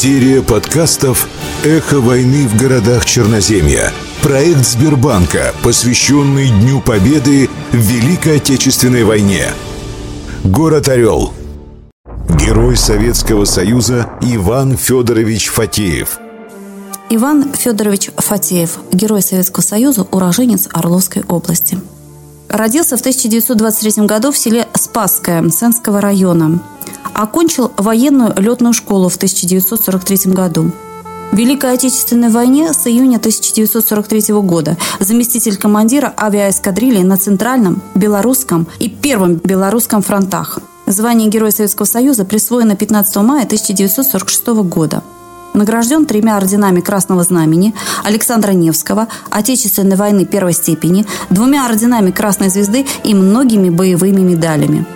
Серия 0.00 0.42
подкастов 0.42 1.28
«Эхо 1.64 1.98
войны 2.00 2.46
в 2.46 2.56
городах 2.56 3.04
Черноземья». 3.04 3.92
Проект 4.22 4.64
Сбербанка, 4.64 5.52
посвященный 5.64 6.50
Дню 6.50 6.80
Победы 6.80 7.50
в 7.72 7.76
Великой 7.78 8.36
Отечественной 8.36 9.02
войне. 9.02 9.46
Город 10.44 10.88
Орел. 10.88 11.32
Герой 12.28 12.76
Советского 12.76 13.44
Союза 13.44 14.08
Иван 14.20 14.76
Федорович 14.76 15.48
Фатеев. 15.48 16.20
Иван 17.10 17.52
Федорович 17.52 18.10
Фатеев, 18.16 18.78
герой 18.92 19.20
Советского 19.20 19.64
Союза, 19.64 20.06
уроженец 20.12 20.68
Орловской 20.72 21.24
области. 21.26 21.76
Родился 22.48 22.96
в 22.96 23.00
1923 23.00 24.06
году 24.06 24.30
в 24.30 24.38
селе 24.38 24.68
Спасское 24.74 25.50
Сенского 25.50 26.00
района. 26.00 26.62
Окончил 27.18 27.72
военную 27.76 28.32
летную 28.36 28.72
школу 28.72 29.08
в 29.08 29.16
1943 29.16 30.32
году. 30.32 30.70
В 31.32 31.36
Великой 31.36 31.74
Отечественной 31.74 32.28
войне 32.28 32.72
с 32.72 32.86
июня 32.86 33.16
1943 33.16 34.34
года 34.34 34.76
заместитель 35.00 35.56
командира 35.56 36.14
авиаэскадрильи 36.16 37.02
на 37.02 37.16
Центральном, 37.16 37.82
Белорусском 37.96 38.68
и 38.78 38.88
Первом 38.88 39.34
Белорусском 39.34 40.00
фронтах. 40.00 40.60
Звание 40.86 41.28
Героя 41.28 41.50
Советского 41.50 41.86
Союза 41.86 42.24
присвоено 42.24 42.76
15 42.76 43.16
мая 43.16 43.44
1946 43.46 44.46
года. 44.62 45.02
Награжден 45.54 46.06
тремя 46.06 46.36
орденами 46.36 46.80
Красного 46.80 47.24
Знамени, 47.24 47.74
Александра 48.04 48.52
Невского, 48.52 49.08
Отечественной 49.28 49.96
войны 49.96 50.24
первой 50.24 50.52
степени, 50.52 51.04
двумя 51.30 51.66
орденами 51.66 52.12
Красной 52.12 52.48
Звезды 52.48 52.86
и 53.02 53.12
многими 53.12 53.70
боевыми 53.70 54.20
медалями. 54.20 54.86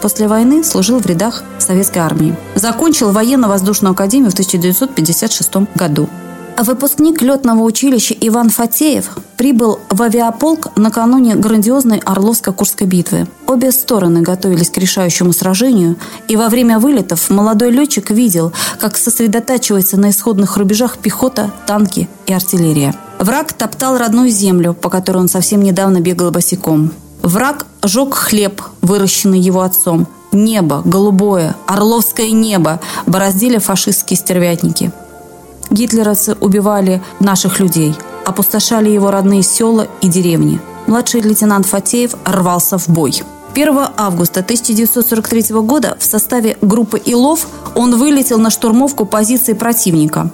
После 0.00 0.28
войны 0.28 0.62
служил 0.62 1.00
в 1.00 1.06
рядах 1.06 1.42
Советской 1.68 1.98
армии. 1.98 2.34
Закончил 2.54 3.12
военно-воздушную 3.12 3.92
академию 3.92 4.30
в 4.30 4.34
1956 4.34 5.68
году. 5.74 6.08
Выпускник 6.56 7.20
летного 7.22 7.62
училища 7.62 8.14
Иван 8.20 8.48
Фатеев 8.48 9.10
прибыл 9.36 9.78
в 9.90 10.02
авиаполк 10.02 10.76
накануне 10.76 11.36
грандиозной 11.36 11.98
Орловско-Курской 11.98 12.86
битвы. 12.86 13.28
Обе 13.46 13.70
стороны 13.70 14.22
готовились 14.22 14.70
к 14.70 14.78
решающему 14.78 15.32
сражению, 15.32 15.96
и 16.26 16.36
во 16.36 16.48
время 16.48 16.78
вылетов 16.78 17.30
молодой 17.30 17.70
летчик 17.70 18.10
видел, 18.10 18.52
как 18.80 18.96
сосредотачивается 18.96 19.98
на 20.00 20.10
исходных 20.10 20.56
рубежах 20.56 20.98
пехота, 20.98 21.52
танки 21.66 22.08
и 22.26 22.32
артиллерия. 22.32 22.94
Враг 23.20 23.52
топтал 23.52 23.98
родную 23.98 24.30
землю, 24.30 24.72
по 24.74 24.88
которой 24.88 25.18
он 25.18 25.28
совсем 25.28 25.62
недавно 25.62 26.00
бегал 26.00 26.30
босиком. 26.30 26.92
Враг 27.22 27.66
жег 27.84 28.14
хлеб, 28.14 28.62
выращенный 28.80 29.38
его 29.38 29.60
отцом. 29.60 30.08
Небо, 30.32 30.82
голубое, 30.84 31.56
орловское 31.66 32.30
небо 32.30 32.80
бороздили 33.06 33.58
фашистские 33.58 34.16
стервятники– 34.16 34.92
Гитлеровцы 35.70 36.36
убивали 36.40 37.02
наших 37.20 37.60
людей, 37.60 37.94
опустошали 38.24 38.88
его 38.88 39.10
родные 39.10 39.42
села 39.42 39.86
и 40.00 40.08
деревни. 40.08 40.60
Младший 40.86 41.20
лейтенант 41.20 41.66
Фатеев 41.66 42.14
рвался 42.24 42.78
в 42.78 42.88
бой. 42.88 43.22
1 43.54 43.78
августа 43.96 44.40
1943 44.40 45.54
года 45.56 45.96
в 45.98 46.04
составе 46.04 46.56
группы 46.62 46.98
«Илов» 46.98 47.46
он 47.74 47.96
вылетел 47.96 48.38
на 48.38 48.50
штурмовку 48.50 49.04
позиции 49.04 49.52
противника. 49.52 50.30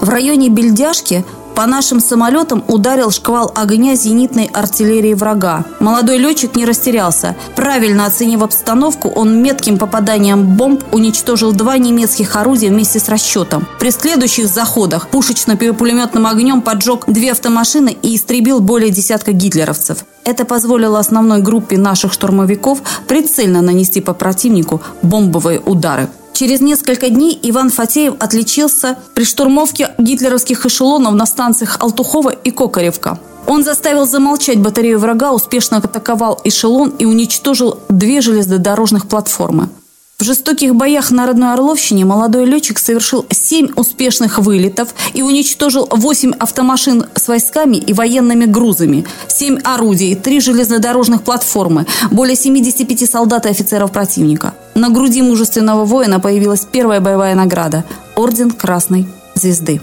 В 0.00 0.08
районе 0.08 0.48
Бельдяшки 0.48 1.24
по 1.58 1.66
нашим 1.66 1.98
самолетам 1.98 2.62
ударил 2.68 3.10
шквал 3.10 3.50
огня 3.56 3.96
зенитной 3.96 4.48
артиллерии 4.54 5.14
врага. 5.14 5.64
Молодой 5.80 6.18
летчик 6.18 6.54
не 6.54 6.64
растерялся. 6.64 7.34
Правильно 7.56 8.06
оценив 8.06 8.42
обстановку, 8.42 9.08
он 9.08 9.42
метким 9.42 9.76
попаданием 9.76 10.54
бомб 10.54 10.84
уничтожил 10.92 11.50
два 11.50 11.76
немецких 11.76 12.36
орудия 12.36 12.68
вместе 12.68 13.00
с 13.00 13.08
расчетом. 13.08 13.66
При 13.80 13.90
следующих 13.90 14.46
заходах 14.46 15.08
пушечно-пулеметным 15.08 16.28
огнем 16.28 16.62
поджег 16.62 17.06
две 17.08 17.32
автомашины 17.32 17.96
и 18.02 18.14
истребил 18.14 18.60
более 18.60 18.90
десятка 18.90 19.32
гитлеровцев. 19.32 20.04
Это 20.22 20.44
позволило 20.44 21.00
основной 21.00 21.42
группе 21.42 21.76
наших 21.76 22.12
штурмовиков 22.12 22.82
прицельно 23.08 23.62
нанести 23.62 24.00
по 24.00 24.14
противнику 24.14 24.80
бомбовые 25.02 25.58
удары. 25.58 26.08
Через 26.38 26.60
несколько 26.60 27.10
дней 27.10 27.36
Иван 27.42 27.68
Фатеев 27.68 28.14
отличился 28.20 28.96
при 29.16 29.24
штурмовке 29.24 29.90
гитлеровских 29.98 30.64
эшелонов 30.66 31.14
на 31.14 31.26
станциях 31.26 31.78
Алтухова 31.80 32.30
и 32.30 32.52
Кокаревка. 32.52 33.18
Он 33.48 33.64
заставил 33.64 34.06
замолчать 34.06 34.60
батарею 34.60 35.00
врага, 35.00 35.32
успешно 35.32 35.78
атаковал 35.78 36.40
эшелон 36.44 36.90
и 36.90 37.06
уничтожил 37.06 37.80
две 37.88 38.20
железнодорожных 38.20 39.08
платформы. 39.08 39.68
В 40.16 40.22
жестоких 40.22 40.76
боях 40.76 41.10
на 41.10 41.26
родной 41.26 41.54
Орловщине 41.54 42.04
молодой 42.04 42.44
летчик 42.44 42.78
совершил 42.78 43.26
семь 43.32 43.70
успешных 43.74 44.38
вылетов 44.38 44.94
и 45.14 45.22
уничтожил 45.22 45.88
восемь 45.90 46.34
автомашин 46.38 47.06
с 47.16 47.26
войсками 47.26 47.78
и 47.78 47.92
военными 47.92 48.44
грузами, 48.44 49.04
семь 49.26 49.58
орудий, 49.64 50.14
три 50.14 50.40
железнодорожных 50.40 51.22
платформы, 51.22 51.86
более 52.12 52.36
75 52.36 53.10
солдат 53.10 53.46
и 53.46 53.48
офицеров 53.48 53.90
противника. 53.90 54.54
На 54.78 54.90
груди 54.90 55.22
мужественного 55.22 55.84
воина 55.84 56.20
появилась 56.20 56.64
первая 56.64 57.00
боевая 57.00 57.34
награда– 57.34 57.84
Орден 58.14 58.52
Красной 58.52 59.08
Звезды. 59.34 59.80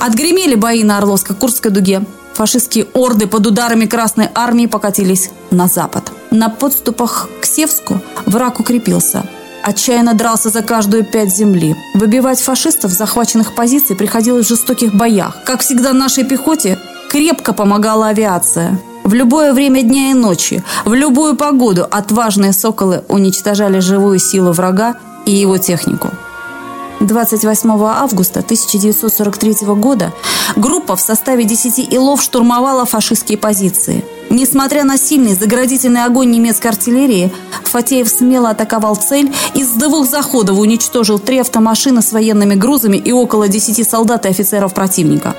Отгремели 0.00 0.54
бои 0.54 0.82
на 0.82 0.98
Орловско-Курской 0.98 1.70
дуге. 1.70 2.02
Фашистские 2.32 2.86
орды 2.94 3.26
под 3.26 3.46
ударами 3.46 3.84
Красной 3.84 4.28
Армии 4.34 4.64
покатились 4.64 5.28
на 5.50 5.68
запад. 5.68 6.10
На 6.30 6.48
подступах 6.48 7.28
к 7.42 7.44
Севску 7.44 8.00
враг 8.24 8.60
укрепился– 8.60 9.24
отчаянно 9.62 10.14
дрался 10.14 10.48
за 10.48 10.62
каждую 10.62 11.04
пять 11.04 11.34
земли. 11.34 11.74
Выбивать 11.94 12.40
фашистов 12.40 12.92
с 12.92 12.96
захваченных 12.96 13.54
позиций 13.54 13.94
приходилось 13.94 14.46
в 14.46 14.48
жестоких 14.48 14.94
боях. 14.94 15.36
Как 15.44 15.60
всегда 15.60 15.92
нашей 15.92 16.24
пехоте 16.24 16.78
крепко 17.10 17.52
помогала 17.52 18.08
авиация. 18.08 18.78
В 19.04 19.12
любое 19.12 19.52
время 19.52 19.82
дня 19.82 20.12
и 20.12 20.14
ночи, 20.14 20.64
в 20.86 20.94
любую 20.94 21.36
погоду 21.36 21.86
отважные 21.90 22.54
соколы 22.54 23.04
уничтожали 23.08 23.78
живую 23.78 24.18
силу 24.18 24.52
врага 24.52 24.96
и 25.26 25.30
его 25.30 25.58
технику. 25.58 26.08
28 27.00 27.70
августа 27.70 28.40
1943 28.40 29.56
года 29.76 30.14
группа 30.56 30.96
в 30.96 31.02
составе 31.02 31.44
10 31.44 31.92
илов 31.92 32.22
штурмовала 32.22 32.86
фашистские 32.86 33.36
позиции. 33.36 34.02
Несмотря 34.30 34.84
на 34.84 34.96
сильный 34.96 35.34
заградительный 35.34 36.04
огонь 36.04 36.30
немецкой 36.30 36.68
артиллерии, 36.68 37.30
Фатеев 37.64 38.08
смело 38.08 38.50
атаковал 38.50 38.96
цель 38.96 39.30
и 39.54 39.62
с 39.62 39.68
двух 39.72 40.08
заходов 40.08 40.58
уничтожил 40.58 41.18
три 41.18 41.40
автомашины 41.40 42.00
с 42.00 42.10
военными 42.12 42.54
грузами 42.54 42.96
и 42.96 43.12
около 43.12 43.48
10 43.48 43.86
солдат 43.86 44.24
и 44.24 44.30
офицеров 44.30 44.72
противника. 44.72 45.36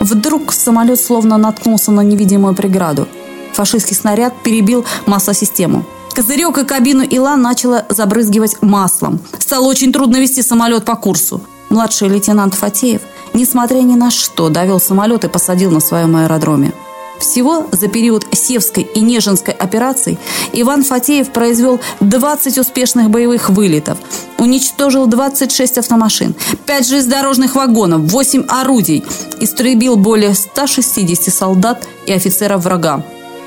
Вдруг 0.00 0.52
самолет 0.52 1.00
словно 1.00 1.38
наткнулся 1.38 1.90
на 1.90 2.02
невидимую 2.02 2.54
преграду. 2.54 3.08
Фашистский 3.52 3.96
снаряд 3.96 4.34
перебил 4.42 4.84
маслосистему. 5.06 5.84
Козырек 6.14 6.58
и 6.58 6.64
кабину 6.64 7.02
Ила 7.02 7.36
начала 7.36 7.84
забрызгивать 7.88 8.60
маслом. 8.60 9.20
Стало 9.38 9.66
очень 9.66 9.92
трудно 9.92 10.16
вести 10.16 10.42
самолет 10.42 10.84
по 10.84 10.96
курсу. 10.96 11.40
Младший 11.70 12.08
лейтенант 12.08 12.54
Фатеев, 12.54 13.02
несмотря 13.34 13.80
ни 13.80 13.94
на 13.94 14.10
что, 14.10 14.48
довел 14.48 14.80
самолет 14.80 15.24
и 15.24 15.28
посадил 15.28 15.70
на 15.70 15.80
своем 15.80 16.16
аэродроме. 16.16 16.72
Всего 17.18 17.66
за 17.72 17.88
период 17.88 18.26
Севской 18.32 18.84
и 18.84 19.00
Нежинской 19.00 19.52
операций 19.52 20.18
Иван 20.52 20.84
Фатеев 20.84 21.30
произвел 21.30 21.80
20 22.00 22.58
успешных 22.58 23.10
боевых 23.10 23.50
вылетов, 23.50 23.98
уничтожил 24.38 25.06
26 25.06 25.78
автомашин, 25.78 26.34
5 26.66 26.88
железнодорожных 26.88 27.54
вагонов, 27.54 28.10
8 28.10 28.44
орудий, 28.48 29.04
истребил 29.40 29.96
более 29.96 30.34
160 30.34 31.34
солдат 31.34 31.86
и 32.06 32.12
офицеров 32.12 32.62
врага. 32.62 33.02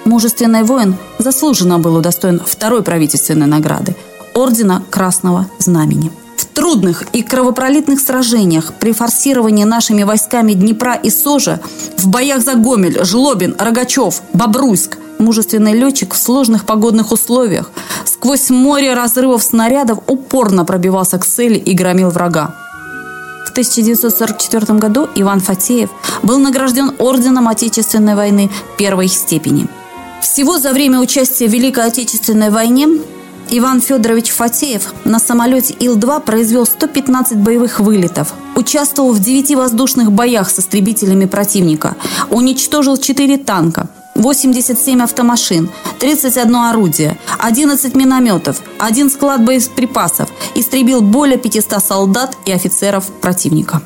Мужественный 0.05 0.63
воин 0.63 0.95
заслуженно 1.19 1.79
был 1.79 1.95
удостоен 1.95 2.41
второй 2.45 2.83
правительственной 2.83 3.47
награды– 3.47 3.95
Ордена 4.33 4.83
Красного 4.89 5.47
Знамени. 5.59 6.11
В 6.37 6.45
трудных 6.45 7.03
и 7.13 7.21
кровопролитных 7.21 7.99
сражениях 7.99 8.73
при 8.79 8.93
форсировании 8.93 9.63
нашими 9.63 10.03
войсками 10.03 10.53
Днепра 10.53 10.95
и 10.95 11.09
Сожа, 11.09 11.59
в 11.97 12.07
боях 12.07 12.41
за 12.41 12.55
Гомель, 12.55 13.03
Жлобин, 13.03 13.55
Рогачев, 13.59 14.21
Бобруйск, 14.33 14.97
мужественный 15.19 15.73
летчик 15.73 16.13
в 16.13 16.17
сложных 16.17 16.65
погодных 16.65 17.11
условиях 17.11 17.71
сквозь 18.21 18.51
море 18.51 18.93
разрывов 18.93 19.41
снарядов 19.41 19.97
упорно 20.05 20.63
пробивался 20.63 21.17
к 21.17 21.25
цели 21.25 21.55
и 21.55 21.73
громил 21.73 22.11
врага. 22.11 22.53
В 23.47 23.49
1944 23.49 24.77
году 24.77 25.09
Иван 25.15 25.39
Фатеев 25.39 25.89
был 26.21 26.37
награжден 26.37 26.91
Орденом 26.99 27.47
Отечественной 27.47 28.13
войны 28.13 28.51
первой 28.77 29.07
степени– 29.07 29.67
всего 30.21 30.59
за 30.59 30.71
время 30.71 30.99
участия 30.99 31.47
в 31.47 31.51
Великой 31.51 31.87
Отечественной 31.87 32.51
войне 32.51 32.87
Иван 33.49 33.81
Федорович 33.81 34.29
Фатеев 34.29 34.93
на 35.03 35.19
самолете 35.19 35.73
Ил-2 35.79 36.21
произвел 36.21 36.67
115 36.67 37.37
боевых 37.37 37.79
вылетов, 37.79 38.35
участвовал 38.55 39.13
в 39.13 39.19
9 39.19 39.55
воздушных 39.55 40.11
боях 40.11 40.51
с 40.51 40.59
истребителями 40.59 41.25
противника, 41.25 41.95
уничтожил 42.29 42.97
4 42.97 43.39
танка, 43.39 43.89
87 44.21 45.01
автомашин, 45.01 45.69
31 45.99 46.55
орудие, 46.55 47.17
11 47.41 47.95
минометов, 47.95 48.61
один 48.77 49.09
склад 49.09 49.43
боеприпасов, 49.43 50.29
истребил 50.55 51.01
более 51.01 51.37
500 51.37 51.83
солдат 51.83 52.37
и 52.45 52.51
офицеров 52.51 53.05
противника. 53.21 53.81